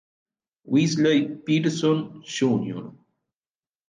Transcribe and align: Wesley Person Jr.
Wesley 0.65 1.27
Person 1.45 2.23
Jr. 2.25 2.89